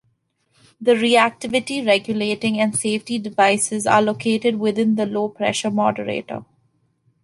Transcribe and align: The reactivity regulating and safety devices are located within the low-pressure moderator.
The 0.81 0.93
reactivity 0.93 1.85
regulating 1.85 2.59
and 2.59 2.75
safety 2.75 3.19
devices 3.19 3.85
are 3.85 4.01
located 4.01 4.55
within 4.57 4.95
the 4.95 5.05
low-pressure 5.05 5.69
moderator. 5.69 6.43